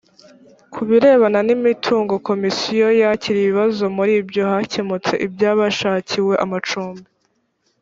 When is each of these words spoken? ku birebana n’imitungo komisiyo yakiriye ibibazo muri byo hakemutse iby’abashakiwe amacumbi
ku 0.73 0.81
birebana 0.89 1.39
n’imitungo 1.47 2.13
komisiyo 2.27 2.87
yakiriye 3.01 3.45
ibibazo 3.47 3.83
muri 3.97 4.13
byo 4.29 4.43
hakemutse 4.51 5.13
iby’abashakiwe 5.25 6.33
amacumbi 6.45 7.07